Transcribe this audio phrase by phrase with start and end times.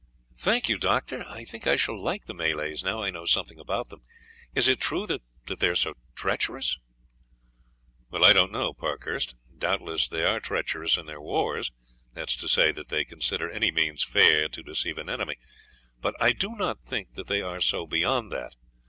[0.35, 3.89] "Thank you, Doctor; I think I shall like the Malays now I know something about
[3.89, 4.01] them.
[4.55, 5.21] Is it true that
[5.59, 6.79] they are so treacherous?"
[8.11, 11.71] "I don't know, Parkhurst; doubtless they are treacherous in their wars;
[12.15, 15.37] that is to say that they consider any means fair to deceive an enemy;
[16.01, 18.55] but I do not think that they are so, beyond that.